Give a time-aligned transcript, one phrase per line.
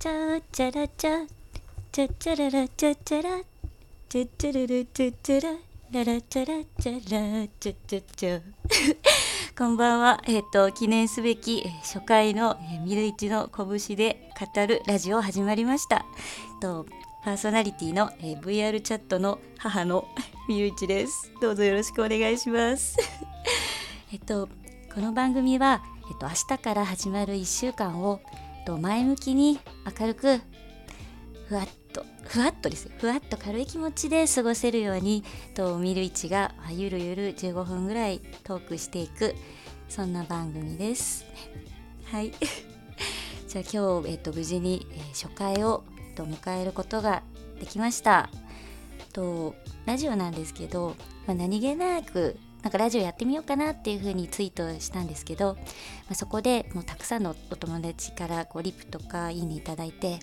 [0.00, 1.26] チャチャラチャ
[1.90, 3.42] チャチャララチャチャラ
[4.08, 5.50] チャチャララチャチャラ
[5.90, 8.40] ララチャラチャラチャチャチャ
[9.58, 10.22] こんばんは。
[10.28, 15.96] えっ、ーと、記念すべき初回の、えー、ミルイチの拳で語るラジオ始まりました。
[15.96, 16.04] えっ
[16.60, 16.86] と、
[17.24, 20.06] パーソナリティの、えー VR チャットの母の
[20.48, 21.32] ミルイチです。
[21.42, 22.96] どうぞよろしくお願いします。
[24.12, 24.48] えっと、
[24.94, 28.20] この番組は、えっと、明日から始まる1週間を、
[28.68, 29.58] と、前向きに
[29.98, 30.40] 明るく
[31.48, 32.92] ふわっとふわっとですよ。
[32.98, 39.34] ふわっと軽い気持ちで過ごせるようにと見る位置がゆるゆる15分ぐらいトークしていく
[39.88, 41.24] そんな番組です。
[42.12, 42.32] はい。
[43.48, 47.22] じゃあ今日、えっと、無事に、えー初回を、えっと、迎えることが
[47.58, 48.28] できました。
[49.14, 49.54] と
[49.86, 50.94] ラジオなんですけど、
[51.26, 55.60] まあ、何気なくなんかラジオやってみようかなっていう風にツイートしたんですけど、ま
[56.10, 60.18] あ、そこでもうたくさんのお友達からこうリプとかいいねいただいて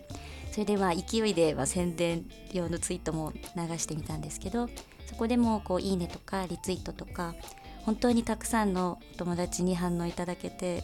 [0.51, 4.69] それでまあ勢いでまあ宣伝用のツイートも流してみたんですけど
[5.05, 7.35] そこでもこういいねとかリツイートとか
[7.83, 10.83] 本当にたくさんのお友達に反応いただけて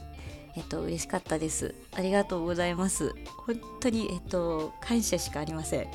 [0.56, 1.74] えっと嬉しかったです。
[1.94, 3.14] ありがとうございます。
[3.46, 5.88] 本当にえっと感謝しかありません。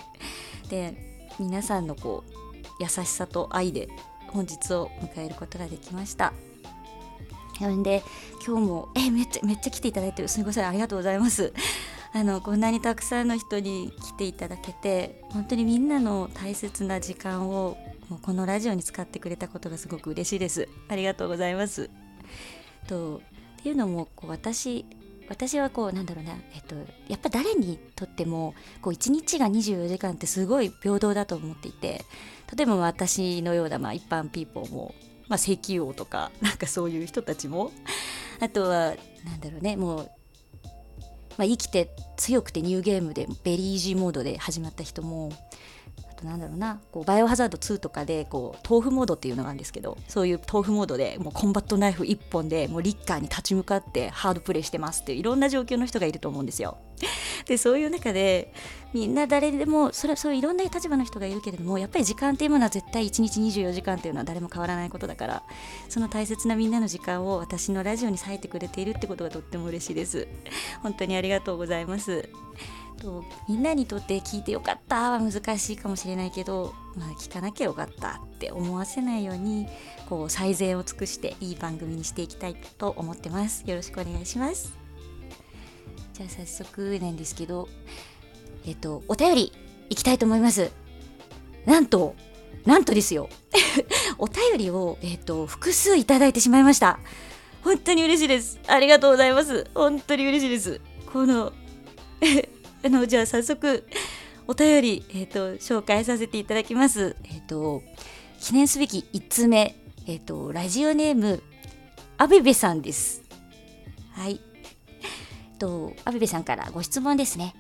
[0.69, 0.95] で
[1.39, 3.89] 皆さんのこう優しさと愛で
[4.37, 6.34] 本日を迎えることができました。
[7.59, 8.03] なので
[8.47, 10.28] 今日もえめっちゃめっちゃ来ていただいてる。
[10.28, 10.69] すみません。
[10.69, 11.55] ありがとうございます。
[12.12, 17.78] あのこんなにたくさんの人に来ていただけて本当にみんなの大切な時間を
[18.11, 20.69] もうこのラジオに使ってくれたことがすごく嬉しいです。
[20.89, 21.89] ありがとうございます。
[22.87, 23.23] と
[23.61, 24.84] っていうのもこう私
[25.28, 26.77] 私はこうなんだろうな、えっと、
[27.09, 32.05] やっぱ誰にとってもこう1日が24時間ってすごい平等だと思っていて
[32.55, 34.95] 例えば私のような、まあ、一般ピーポーも、
[35.29, 37.73] まあ、石油王とか なんかそういう人たちも
[38.41, 38.95] あとは
[39.25, 40.11] なんだろうねもう、
[41.37, 45.33] まあ、生きて強くてニューゲームでベリージーモードで始まった人も
[46.27, 56.78] なんだろうなこうバイオハザード2とかでこう豆腐モードっていうのがあるんですけどそういう豆腐モードでもうコンバットナイフ1本でもうリッカーに立ち向かってハードプレイしてますっていういろんな状況の人がいると思うんですよ。
[57.47, 58.53] でそういう中で
[58.93, 65.43] みんな誰でもそれそういろんな立場の人がいるけれどもやっぱり時間っていうものは絶対1日24時間っていうのは誰も変わらないことだから
[65.89, 70.27] その大切なみんなの時間を私のラジオに割いてくれているってことがとっても嬉しいです。
[70.83, 72.29] 本当にありがとうございます。
[72.97, 79.67] とみんなにとって聞いてよかったは難しいかもしれないけど、まあ、聞かなきゃよかったって思わせないように
[80.09, 83.65] こう最善を尽くしていい番組にしていきたいと思ってます。
[83.67, 84.73] よろしくお願いします。
[86.12, 87.69] じゃあ早速なんですけど
[88.67, 89.53] えっとお便り
[89.91, 90.71] いきたいと思います。
[91.67, 92.15] なんと
[92.67, 93.29] なんとですよ。
[94.19, 96.99] お便りを、えっと、複数いただいてしまいました。
[97.62, 98.59] 本当に嬉しいです。
[98.67, 99.69] ありがとうございます。
[99.75, 100.81] 本当に嬉しいです。
[101.12, 101.53] この
[102.87, 103.85] あのじゃあ早速
[104.47, 107.17] お便り、えー、と紹介させていただきます。
[107.25, 107.83] えっ、と
[108.41, 109.75] 記念すべき1通目、
[110.07, 111.43] えっ、とラジオネーム
[112.17, 113.23] アベベさんです。
[114.13, 114.41] はい。
[115.59, 117.57] とアベベさんからご質問ですね。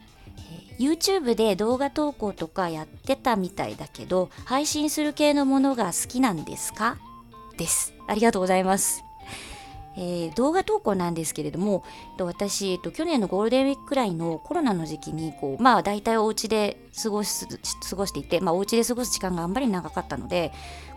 [0.78, 6.98] YouTube で動画投稿とかやってたみたいだけど配信する系のものが好きなんですか？
[7.58, 7.94] です。
[8.06, 9.05] ありがとうございます。
[9.96, 17.46] えー動画投稿なんですけれどもえっと私、えっと去年のゴールデンウィークくらいのコロナの時期にこう、まあ、大体お家で過ごす
[17.90, 20.52] 過ごしていて、まあ、お家で過ごす時間があんまり長かったので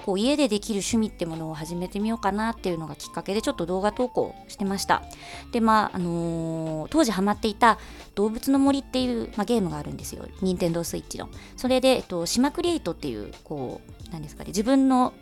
[0.06, 5.04] こう家でできる趣味ってものを始めてみようかなっていうのがきっかけでちょっと動画投稿してました。
[5.52, 7.78] でまああのー当時ハマっていた
[8.16, 10.26] 「動物の森」っていう、まあ、ゲームがあるんですよ。
[10.42, 11.30] 任天堂スイッチの。
[11.56, 15.14] それで、えっと、島クリエイトっていうこうなんですかね自分の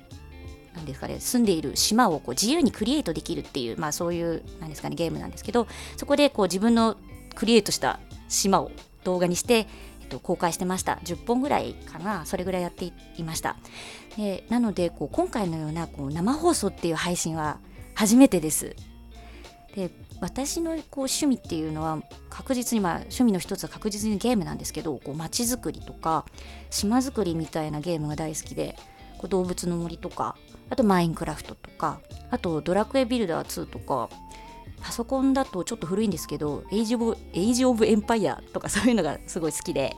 [0.87, 5.67] ですかね、住んでいる島をこう自由にクリエイトできるっていう、まあ、そういうなんですか、ね、ゲームなんですけど
[5.97, 6.97] そこでこう自分の
[7.35, 8.71] クリエイトした島を
[9.03, 9.67] 動画にして、
[10.01, 10.99] えっと、公開してました。
[11.03, 12.85] 10本ぐらいかなそれぐらいやって
[13.17, 13.57] いました。
[14.17, 17.59] でなのでこう今回のようなこう生放送っていう配信は
[17.93, 18.75] 初めてです。
[19.75, 26.25] で私のこう趣味っていうのは確実に、まあ、趣味の一つは確実にゲームなんですけどこう街づくりとか
[26.71, 28.75] 島づくりみたいなゲームが大好きで
[29.19, 30.35] こう動物の森とか
[30.69, 31.99] あとマインクラフトとか
[32.29, 34.09] あとドラクエビルダー2とか
[34.81, 39.95] パソコンだとちょっと古いんですけどエイジオブエイジオブエンパイアとかそういうのがすごい好きで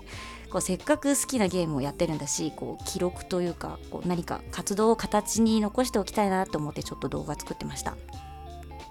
[0.50, 7.96] こうせっかく好きなゲームをやってるんだしこう記録というかこう何か活動を形に残しておきたいなと思ってちょっと動画作ってました。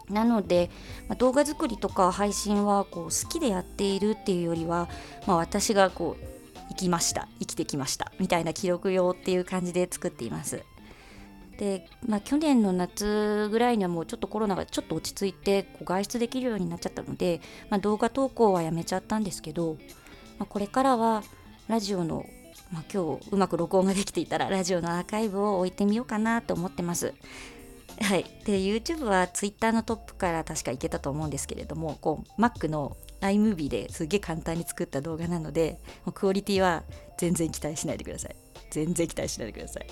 [0.08, 0.70] なので、
[1.06, 4.88] まあ動画作りとか配信はこう好きでやっているっていうよりは、
[5.26, 10.62] まあ、私がこう生きました生きてきましたみたいな記録用っていう感じで作っています。
[11.58, 19.76] で、まあ、去年の夏ぐらいにはもうちょっとコロナがちょっと落ち着いてこう外出できるようになっちゃったので、まあ、動画投稿はやめちゃったんですけど
[20.38, 21.22] まあ、これからは
[21.66, 22.24] ラジオの、
[22.72, 27.12] まあ、今日うまく録音ができていたらラジオのアーカイブを置いてみようかなと思ってます。
[28.00, 35.80] はい、で YouTube は Twitter のトップから確かいけたと思うんですけれどもこう Mac の iMovie ですげえ簡単に作った動画なので
[36.14, 36.84] クオリティは
[37.18, 38.36] 全然期待しないでください
[38.70, 39.86] 全然期待しないでください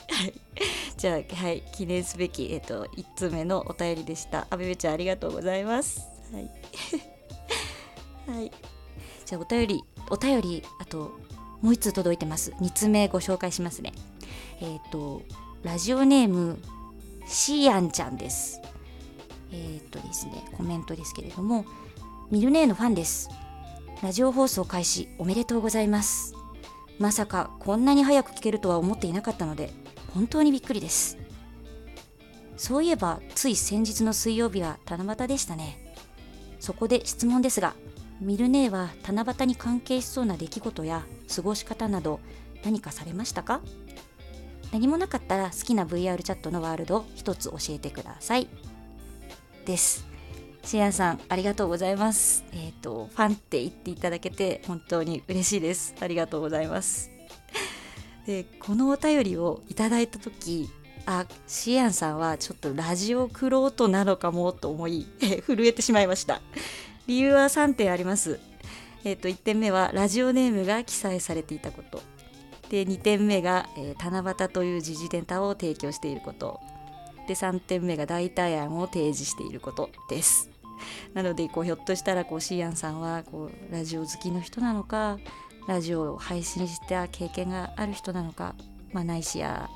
[0.97, 6.01] じゃあはい記念すべき、えっと、1つ目のお便りでしたあべべちゃんありがとうございます
[6.33, 6.51] はい
[8.39, 8.53] はい
[9.25, 11.19] じゃあお便りお便りあと
[11.61, 13.93] もう1通届いてます2つ目ご紹介しますね
[14.61, 15.23] えっ、と
[15.63, 16.59] ラジオネーム
[17.27, 18.61] シーアンちゃんです
[19.53, 21.65] えっ、とですねコメントですけれども
[22.31, 23.29] ミルネーのファンです
[24.03, 26.35] ラジオ放送開始おめでとうございます
[26.99, 29.71] まさかこんなに早く聞けるとは思っていなかったので
[30.15, 31.19] 本当にびっくりです。
[32.57, 35.95] そういえばつい先日の水曜日は七夕でしたね。
[36.59, 37.75] そこで質問ですが
[38.19, 41.05] ミルネーは七夕に関係しそうな出来事や
[41.35, 42.19] 過ごし方など
[42.65, 43.61] 何かされましたか？
[44.73, 48.49] 何もなかったら好きな VR チャットのワールドを一つ教えてください。
[49.67, 50.06] です。
[50.67, 52.45] シアさんありがとうございます。
[52.53, 55.95] えっ、ー、とファンって言っていただけて本当に嬉しいです。
[56.01, 57.13] ありがとうございます。
[58.27, 60.69] でこのお便りをいただいた時
[61.07, 65.07] あシアンさんはちょっとラジオクロートなのかもと思い
[65.47, 66.43] 震えてしまいました。
[67.07, 68.41] 理由は3点あります。
[69.05, 72.03] えー、と1点目はラジオネームが記載されていたこと。
[72.71, 76.59] で2点目が、えー、七夕という時事ネタを提供していること。
[77.29, 80.56] で3点目が代替案を提示していることです。
[81.15, 85.19] なのでこうひょっとしたらこうシーアンさんはこうラジオ好きの人なのか
[85.67, 88.55] ラジオを配信した経験がある人なのか、
[88.93, 89.69] まあ、ないしや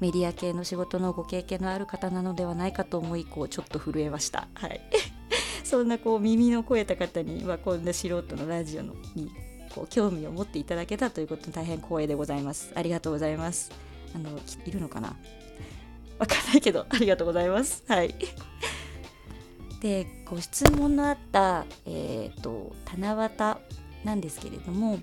[0.00, 4.48] メディア系の仕事のご経験のある方なのではないかと思いこうちょっと震えました。
[4.54, 4.80] はい
[5.64, 9.30] そんなこう耳の肥えた方にはこんな素人のラジオのに
[9.74, 12.70] こう興味を持っていただけたということで大変光栄でございます。
[12.74, 13.72] ありがとうございます。
[14.14, 15.16] あのいるのかな？
[16.18, 17.82] わかんないけどありがとうございます。
[17.88, 18.14] はい。
[19.84, 24.98] でご質問のあった、えーと、七夕なんですけれども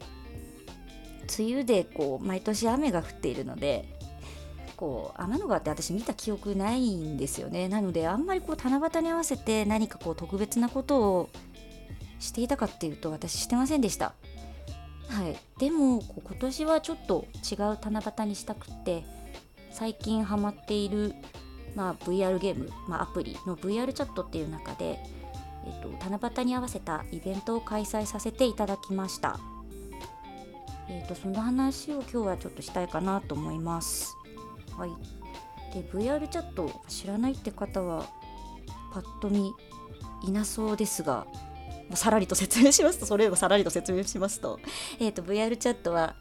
[1.37, 3.87] 梅雨でこう毎年雨が降っているので
[4.75, 7.69] こう天の川って私見た記憶ないんですよね。
[7.69, 11.29] なのであんまりこう七夕に合わせて何かこう特別なことを
[12.19, 14.15] していたかっていうと私してませんでした。
[15.09, 15.37] はい。
[15.59, 19.03] でもこう今年はちょっと違う七夕にしたくって
[19.69, 21.13] 最近ハマっている、
[21.75, 24.99] まあ、VR ゲーム、まあ、アプリの VR チャットっていう中で、
[25.65, 29.39] えっと、七夕に合わせたイベントを開催させていただきました。
[30.89, 34.15] えっと、その話を今日はちょっとしたいかなと思います。
[34.77, 34.89] はい、
[35.73, 38.05] で VR チャット知らないって方は
[38.93, 39.53] パッと見
[40.23, 41.25] いなそうですが
[41.95, 44.59] さらりと説明しますとそれをさらりと説明しますと,、
[44.99, 46.15] えーと、VR チャットは、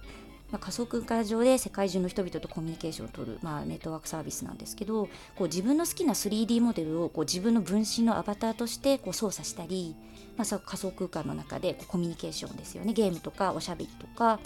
[0.50, 5.06] まあ、仮想空間上で世界中の人々とコミュニケーションを取る、まあ、ネットワークサービスなんですけど
[5.36, 9.94] こう自分の好きな 3D モデルをこう自分の分身のアバターとしてこう操作したり、
[10.36, 14.40] まあ、仮想空間の中でこうコミュニケーションですよねゲームとかおしゃべりとか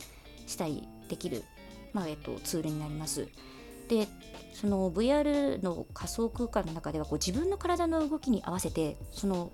[0.47, 1.43] したりできる、
[1.93, 3.29] まあえっと、ツールになります。
[3.89, 4.09] で
[4.55, 9.51] その VR の仮想空間の中ではこう自分の体の動きに合わせてその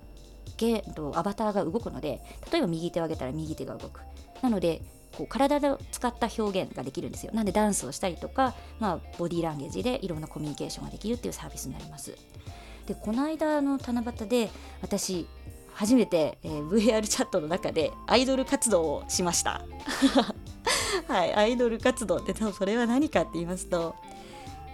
[0.56, 2.20] ゲアバターが動くので
[2.52, 4.00] 例えば右手を上げたら右手が動く
[4.42, 4.82] なので
[5.16, 7.32] こう体を使った表現ができるんですよ。
[7.32, 12.16] なんでダンスをしたりとか、まあ、ボディーランゲージでいろんなコミュニケーションができるっていうサービスになります。
[12.86, 14.50] でこの間の七夕で
[14.82, 15.26] 私
[15.74, 19.64] 初めて、えー、VR チャットの中でアイドル活動をしました。
[21.08, 23.94] はいアイドル活動ってそれは何かって言いますと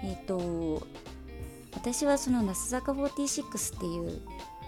[0.02, 0.86] えっ、ー、と
[1.74, 4.22] 私はその那須坂46っていう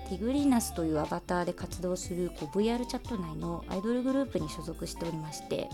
[0.09, 5.69] ティグリーナスというアバターで活動するこう VR チャット内のアイドルグループに所属しておりまして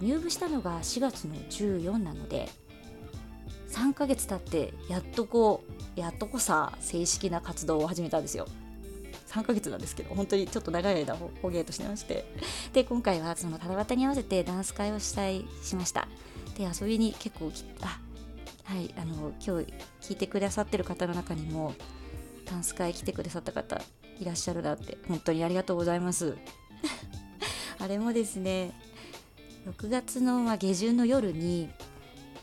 [0.00, 2.48] 入部したのが4月の14なので
[3.70, 5.64] 3ヶ月経ってやっとこ
[5.96, 8.46] うやっとこさ正式な活動を始めたんですよ。
[9.28, 12.24] 3ヶ月なんですけど本当にちょっと長い間捕鯨としてまして。
[12.72, 16.08] で今回はその七夕に合わせてダンス会を主催しました。
[16.56, 17.52] で遊びに結構
[17.82, 18.00] あ
[18.64, 21.74] はいあの今日聞いてくださってる方の中にも
[22.50, 23.80] ダンス会来てくださった方
[24.18, 26.36] いらっしゃるなって本当にありがとうございます。
[27.78, 28.72] あれもですね
[29.66, 31.70] 6月のま下旬の夜に、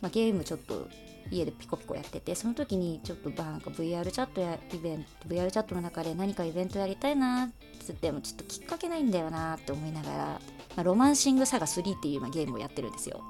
[0.01, 0.87] まあ、ゲームちょっと
[1.29, 7.49] 家でピコピコやっててその時にちょっとなんか VR チャットやイベント VR チャットの中で何かイベントやりたいなっ
[7.79, 10.39] つってもちょっときっかけないんだよなって思いながら、ま
[10.77, 13.21] あ、ロマンシングサガ3っていうまゲームをやってるんですよ。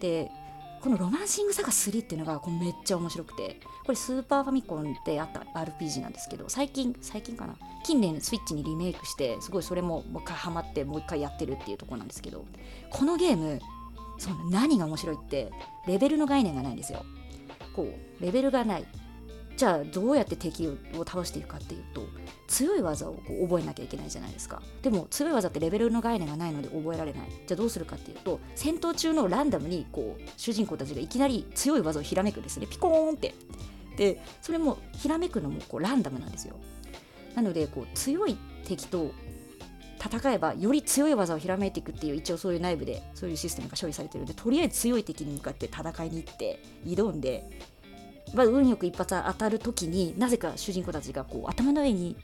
[0.00, 0.30] で
[0.80, 3.60] このロマンシングサガ3っていうのがこうめっちゃ面白くて。
[3.84, 7.56] これスーパーファミコンであった RPG なんですけど最近最近かな？
[7.84, 12.44] 近年スイッチにリメイクしてすごいそれももう一回ハマってもう一回やってるっていうとこなんですけど
[12.90, 13.60] このゲーム
[14.18, 15.50] その何が面白いって
[15.86, 17.02] レベルの概念がないんですよ。
[17.74, 18.84] こうレベルがない。
[19.58, 22.06] じゃあどうやって敵を倒していくかっていうと
[22.46, 24.62] 強い技をこう覚えなきゃいけないじゃないですか。
[24.82, 27.28] でも強い技ってレベルの概念がないので覚えられない。
[27.44, 32.68] じゃあどうするかっていうと戦闘中のランダムにこう主人公たちがいきなり強い技をひらめくんですね。
[32.68, 33.34] ピコーンって。
[33.96, 36.54] でそれもひらめくのもこうランダムなんですよ。
[37.34, 39.10] なのでこう強い敵と
[40.00, 47.50] 戦えばより強い技をひらめいていくっていう一応そういう内部でそういうシステムが処理されてるんでとりあえず強い敵に向かって戦いに行って挑んで
[48.34, 52.16] まあ、運よく一発当たる時になぜか主人公たちがこう頭の上に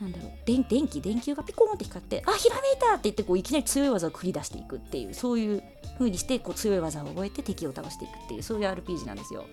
[0.00, 5.62] なんだろう電電気電球がピコーンって光ってあひらめいたって言ってこういきなり強い技を繰り出していくっていうそういう
[5.98, 9.44] 風にしてこう強い技を覚えて敵を倒していくっていうそういう RPG なんですよ。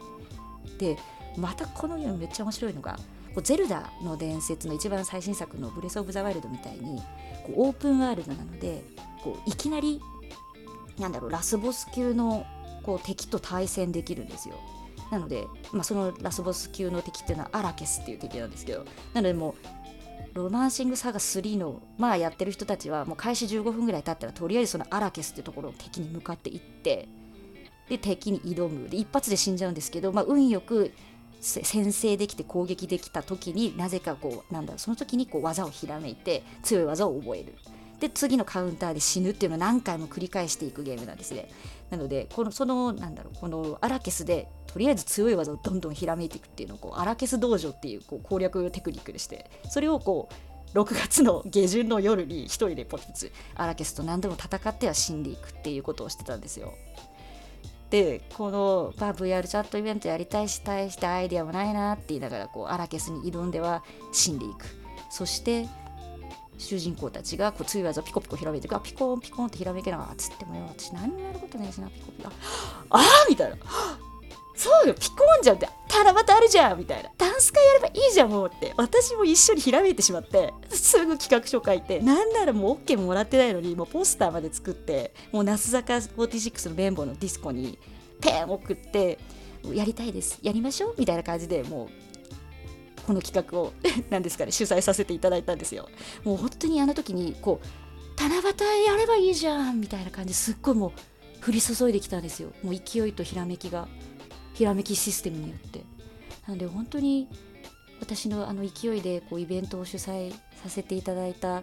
[0.77, 0.97] で
[1.37, 2.97] またこのゲームめっちゃ面白いのが
[3.33, 7.01] こうゼルダの伝説の一番最新作の「ブレス・オブ・ザ・ワイルド」みたいに
[7.43, 8.83] こうオープンワールドなので
[9.23, 9.99] こういきなり
[10.99, 12.45] なんだろうラスボス級の
[12.83, 14.55] こう敵と対戦できるんですよ。
[15.11, 19.55] なので、まあ、そのラスボス級の敵っていうのはアラケスっていう敵なんですけどなのでもう
[20.35, 27.07] ロマンシングサガ3のまあやってる人たちはもう開始15分ぐらい経ったらとりあえずそのアラケスっていうところの敵に向かっていって
[27.89, 28.89] で敵に挑む。
[28.89, 30.91] で一発で死んじゃうんですけど、まあ、運よく
[31.39, 37.53] 先制できて攻撃できた時になぜかこうなんだろうその時にこう技をひらめいて強い技を覚える。
[37.99, 41.49] で次のカウンターで死ぬっていうのを何回も繰り返していくゲームなんですね。
[41.89, 56.73] なのでこのそのなんだろうこのアラケスでとりあえず強い技をどんどんひらめいていくっていうのをこうアラケス道場っていうこう攻略テクニックでしてそれをこう6月の下旬の夜に1人でポツポツアラケスと何でも戦っては死んでいくっていうことをしてたんですよ。
[57.89, 64.65] でこの、まあ、VR チャットイベントやりたいし大してアイデアもないなって言いながらこうアラケスに挑んでは死んでいく
[65.09, 65.67] そして
[66.57, 72.29] 主人公たちがこう強い技ピコピコひらめいてあピコンピコンってひらめけながらつってもよ私何もやることないしなピコピコ。
[72.29, 72.33] あ
[72.99, 73.57] あみたいな。
[74.57, 77.09] そうよピコンじゃんって七夕あるじゃんみたいな。
[77.17, 78.73] ダンス会やればいいじゃんもうって。
[78.77, 87.77] 私も一緒にひらめいてしまってすぐ企画書書いてなんならもう OK もらってないのにもうポスターまで作ってもう那須坂46の綿棒のディスコに
[88.21, 89.19] ペン送って
[89.73, 92.04] やりたいですやりましょうみたいな感じでもう
[93.05, 93.73] この企画を
[94.09, 95.89] 何ですかね主催させていただいたんですよ。
[96.23, 100.91] もう本当にあの時にこう七夕やればいいじゃんみたいな感じすっごいもう
[101.47, 102.51] 降り注いできたんですよ。
[102.63, 103.87] もう勢いとひらめきが。
[104.53, 105.83] ひらめきシステムによって。
[106.47, 107.27] なので本当に
[107.99, 111.61] 私のあの勢いでこうイベントを主催させていただいた、あ、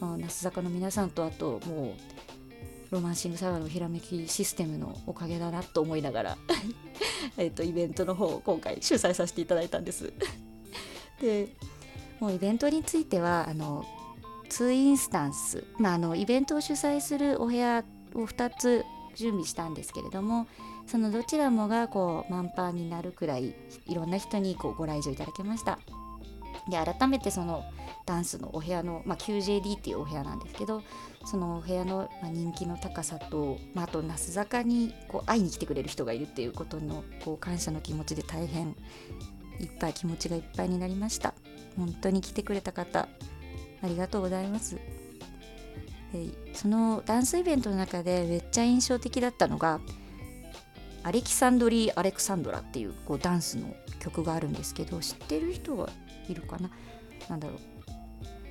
[0.00, 2.35] 那須坂の皆さんとあともう
[2.90, 6.38] ロマンシングサガのひらめきシステムのおかげだなと思いながら
[7.36, 10.12] えとイベントの方を今回主催させていただいたんです。
[11.20, 11.48] で
[12.20, 13.84] もうイベントについてはあの
[14.48, 20.46] 2インスタンス、まあ、あのイベントを主催するお部屋を2つ準備したんですけれども
[20.86, 23.54] そのどちらもがこう満帆になるくらい
[23.86, 25.78] いろんな人にこうご来場いただけました。
[26.68, 27.64] で改めてその
[28.06, 30.82] ダンスのお部屋の、まあ、QJD っていうお部屋なんですけど
[31.24, 38.68] そのお部屋の人気の高さと、まあ、あと那須坂にこう会いに来てくれる人がいるっていうことのこう感謝の気持ちで大変
[39.60, 41.34] いっぱい気持ちがいっぱいになりました。
[41.76, 43.08] 本当に来てくれた方
[43.82, 44.78] ありがとうございます。
[46.54, 49.80] そのダンスイベントの中でめっちゃ印象的だったのが
[51.02, 55.90] アレキサンドリー・アレクサンドラっていうこうダンスの曲があるんですけど知ってる人は
[56.28, 56.70] いるかな？
[57.28, 57.58] なんだろう。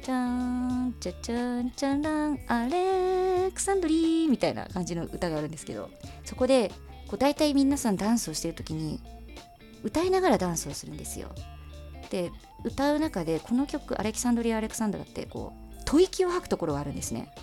[0.06, 5.90] じゃんちゃちゃんちゃらんアレクサンドリーみたいな感じの歌があるんですけど
[6.26, 6.70] そこで
[7.08, 9.00] こう大体皆さんダンスをしてる時に
[9.82, 11.30] 歌いながらダンスをするんですよ
[12.12, 12.32] で
[12.64, 17.34] 歌う中でこの曲「アレキサンドリー・アレクサンドラ」ってこう吐息を吐くところがあるんですね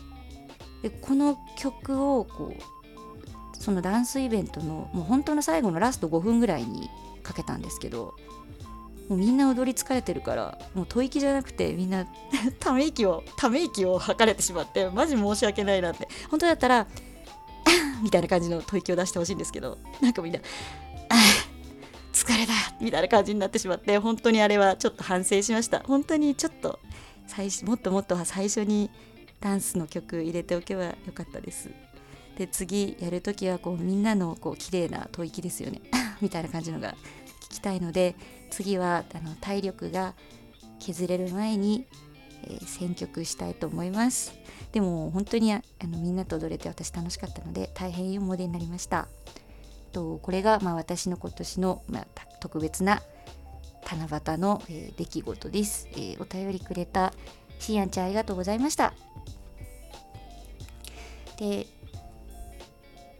[0.84, 6.88] でこの曲をこうそのダンスイベントのもう本当の最後のラスト5分ぐらいに
[7.24, 8.14] かけたんですけど
[9.12, 12.06] もうみんな踊り疲れてるからもう吐息じゃなくてみんな
[12.58, 16.08] ため息をため息を吐かれてしまってマジ申し訳ないなって。
[16.30, 16.86] 本当だったら
[18.02, 20.40] みたいな感じの吐息を出してほしいんですけどなんかみんな
[22.14, 25.80] 疲れたみたいな感じになってしまって本当にあれはちょっと反省しました。
[25.80, 26.80] 本当にちょっと
[27.26, 28.90] 最初もっともっと最初に
[29.40, 31.68] ダンスの曲入れておけばよかったです。
[32.38, 35.82] で次やるときはこうみんなのこう綺麗な吐息ですよね。
[36.22, 36.94] みたいな感じのが
[37.42, 38.14] 聞きたいので
[38.52, 40.12] 次はあの体力が
[40.78, 41.86] 削れる前に、
[42.44, 44.34] えー、選曲したいと思います。
[44.72, 49.08] でも本当にあのみんなと踊れて私楽しかったので大変いい思い出になりました。
[49.92, 52.06] とこれがまあ私の今年の、まあ、
[52.40, 53.02] 特別な
[53.90, 57.12] 七夕の、えー、出来事です、えー、お便りくれた
[57.58, 58.92] しーやんちゃんありがとうございました。
[61.38, 61.66] で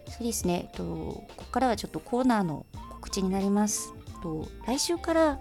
[0.09, 0.71] そうですね。
[0.75, 3.95] とここからはちょっとコーナーの告知になります。
[4.23, 5.39] と来週から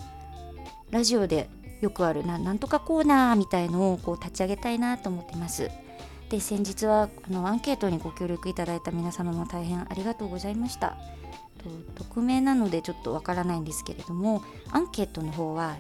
[0.90, 1.50] ラジオで
[1.82, 5.70] よくあるななんとかコーナーみたいのをこう立ち上げたいなと思ってます。
[6.30, 10.98] で先日はあのアンケートにご協力いただいた皆様も大変ありがとうございました。
[11.58, 15.78] と匿名なのでちょっとわからないんですけれどもアンケートの方は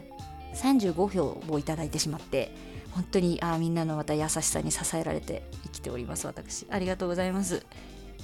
[0.54, 2.54] 35票をいただいてしまって
[2.92, 6.68] 本当にあみんなのまた優しさに支えられて生きております私。
[6.70, 7.66] ありがとうございます。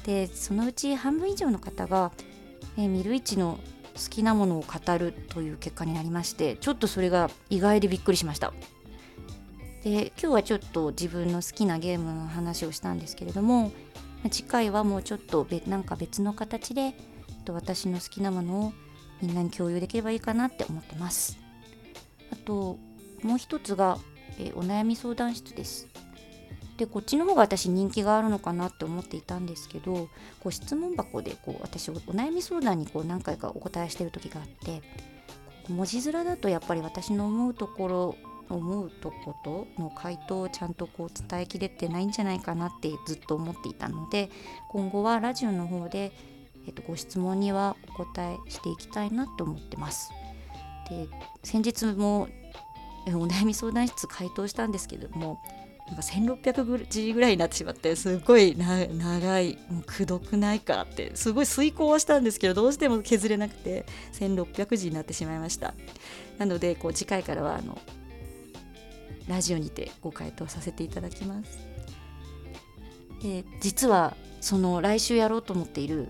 [0.05, 2.11] でそのうち半分以上の方が、
[2.77, 3.59] えー、ミルイチの
[3.97, 8.53] 好きなものを語るという結果になりましてちょっとそれが意外でびっくりしました。
[9.83, 13.71] で今日はちょっと自分の好きなゲームの話をしたんですけれども
[14.31, 16.93] 次回はもうちょっとなんか別の形で
[17.47, 18.73] 私の好きなものを
[19.21, 21.37] みんなに共有できればいいかなって思ってます。
[22.31, 22.77] あと
[23.23, 23.97] もう一つが、
[24.37, 25.87] えお悩み相談室です。
[26.77, 30.09] でこっちの方が私人気があるのかなって思っていたんですけどこ
[30.45, 34.81] う質問箱でこう私お悩み相談にこう何回かお答えしてる時があって
[35.69, 38.15] 文字面だとやっぱり私の思うところ
[38.49, 44.29] 思うとことの回答をちゃんとこう伝えきれてないんじゃないかなってずっと思っていたので
[44.69, 46.13] 今後はラジオの方で、
[46.65, 50.11] えっと、ご質問にはお答えしていきたいなと思ってます。
[50.89, 51.09] で
[51.43, 52.29] 先日も
[53.07, 55.39] お悩み相談室回答したんですけども
[55.87, 65.73] なんか1600字ぐらいになってしまってすごい長いもうくどくないかってすごい遂行はしたんですけどどうしても削れなくて1600字になってしまいました。
[66.37, 67.79] なのでこう次回からはあの
[69.27, 71.57] ラジオにてご回答させていただきます。
[73.21, 76.09] で実はその来週やろうと思っている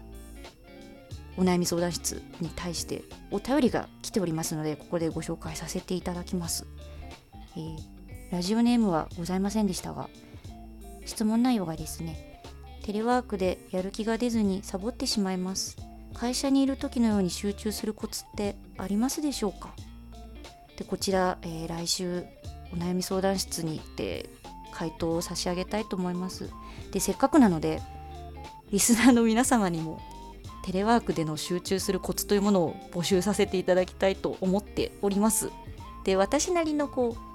[1.37, 6.65] お悩み相談室に対してお便りが来ておりますのでここでご紹介させていただきます、
[7.55, 7.96] えー
[8.31, 10.09] ラジオネームはございませんでしたが
[11.05, 12.41] 質問内容がですね
[12.83, 15.75] テレワークでやる気が出ずにサボってしまいます。
[16.13, 19.73] 会社にいる時のように集中するコツってありますでしょうか？
[20.77, 22.23] でこちら、えー、来週
[22.73, 24.29] お悩み相談室に行って
[24.71, 26.49] 回答を差し上げたいと思います。
[26.91, 27.81] でせっかくなので
[28.71, 29.99] リスナーの皆様にも
[30.65, 35.51] テレワークでの集中するコツというものを募集させていただきたいと思っております。
[36.03, 37.26] で私なりのこう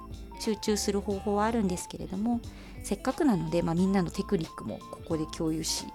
[0.43, 2.41] 集中する方法はあるんですけれども
[2.83, 5.85] せっかくなので、まあ、みんなのテクニックもここで共有し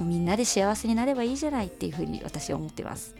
[0.00, 3.14] みんなで幸せになればいいじゃないっていうふうに私は思ってます。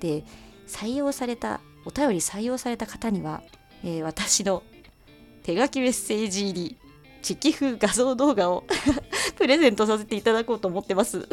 [0.00, 0.24] で
[0.66, 3.42] 採用されたお便り採用された方には、
[3.84, 4.62] えー、私の
[5.42, 6.76] 手書きメッセージ入り
[7.22, 8.64] チキ風画像動画を
[9.36, 11.28] プレゼントさせていただこうと思ってます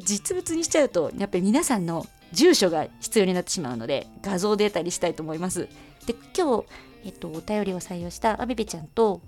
[0.00, 5.68] 実物にしちゃうとやっぱり皆さんの住所が必要になってしまうので画像データにしたいと思います
[6.06, 6.64] で今日
[7.04, 9.20] えっと、お便りを採用したアベベちゃんと、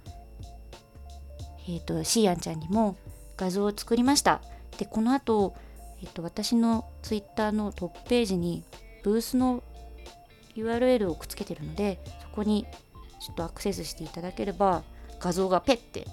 [1.69, 2.97] えっと、シーアンちゃんにも
[3.37, 4.43] 画像を作りました。
[4.79, 5.55] で、この後、
[6.03, 8.65] えっと、私のツイッターのトップページに
[9.03, 9.63] ブースの
[10.57, 12.67] URL をくっつけてるので、そこに
[13.21, 14.83] ちょっとアクセスしていただければ
[15.21, 16.07] 画像がペッて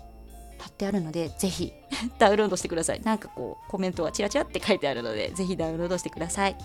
[0.59, 1.73] 貼ってあるので、ぜひ
[2.19, 3.01] ダウンロードしてください。
[3.01, 6.55] なんかこう、コメントがチラチラって書いてあるので、ぜひダウンロードしてください。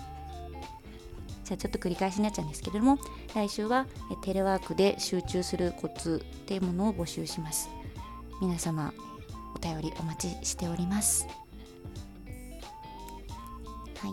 [1.45, 2.97] じゃあちょっと繰り返しになっちゃうんですけれども
[3.35, 3.85] 来週は
[4.23, 7.69] テレワークで集中するコツっていうものを募集します。
[8.41, 8.91] 皆様
[9.55, 11.27] お便りお待ちしております。
[13.99, 14.11] はい。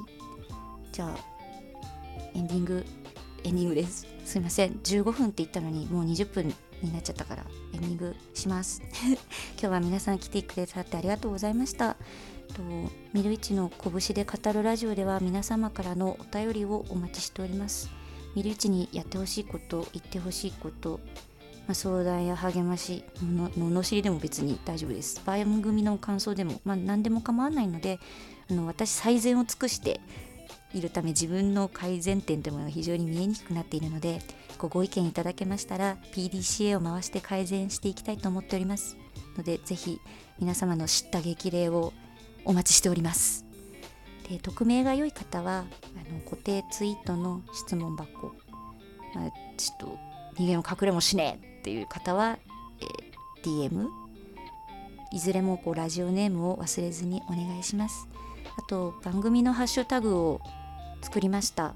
[0.92, 1.16] じゃあ
[2.34, 2.84] エンディング
[3.44, 4.06] エンディングです。
[4.24, 4.72] すいません。
[4.84, 6.54] 15分って言ったのにもう20分
[6.86, 8.82] になっちゃったからエンディングします。
[9.58, 11.96] 今日は皆さん来てくださってありがとうございました。
[12.54, 12.62] と
[13.12, 17.88] ミルイチの拳で語るラジオでは皆様からのお便りをお待ちしております。
[18.34, 21.00] ミルイチにやってほしいこと言ってほしいこと、
[21.66, 25.20] まあ、相談や励ましの罵りでも別に大丈夫です。
[25.24, 27.98] 番組の感想でも、まあ、何でも構わないので
[28.50, 30.00] あの私最善を尽くして
[30.74, 34.20] いるため自分の改善点というものが非常に見えにくくなっているので
[34.62, 38.96] ごご意見いただけましたら PDCA を回して改善していきたいと思っております
[39.36, 40.00] のでぜひ
[40.38, 41.92] 皆様の知った激励を
[42.44, 43.44] お待ちしております。
[44.28, 48.34] で匿名が良い方はあの固定ツイートの質問箱、
[49.14, 49.98] まあ、ちょっと
[50.40, 52.38] 逃げも隠れもしねえっていう方は、
[52.80, 53.88] えー、DM
[55.12, 58.06] いずれもこうラジオネームを忘れずにお願いします。
[58.56, 60.40] あと番組のハッシュタグを
[61.02, 61.74] 作りました、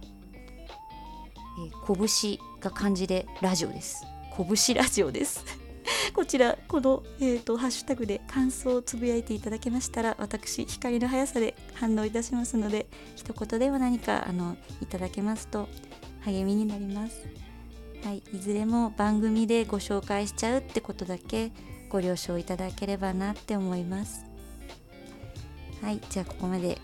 [1.59, 2.56] えー、拳。
[2.67, 4.05] が漢字でラジオです
[4.37, 5.45] 拳ラジオです
[6.13, 15.69] こちらこの、えーと、ハッシュタグで感想をつぶやいていただけましたら私光の速さで反応いたしますので一言でも何かあのいただけますと
[16.25, 17.29] 励みになります。
[18.05, 21.53] はい、いずれも番組でご紹介しちゃうってことだけ
[21.89, 24.27] ご了承いただければなって思います。
[25.83, 26.81] はい、じゃあここまで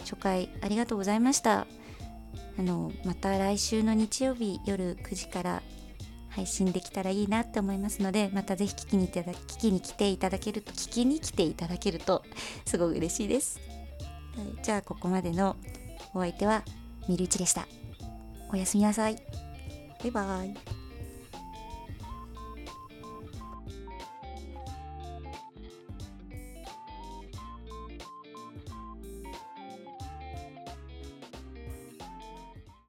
[0.00, 1.68] 初回ありがとうございました。
[2.60, 5.62] あのまた来週の日曜日夜9時から
[6.28, 12.22] 配信できたらいいなって思いますのでまたぜひ聞きにいただ聞きに来ていただけると聞きに来ていただけると
[12.66, 13.58] すごく嬉しいです、
[14.36, 15.56] はい、じゃあここまでの
[16.12, 16.62] お相手は
[17.08, 17.66] みるいちでした。
[18.52, 19.16] おやすみなさい。
[20.02, 20.79] バイバイ。